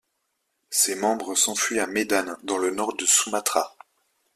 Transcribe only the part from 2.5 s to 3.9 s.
le nord de Sumatra.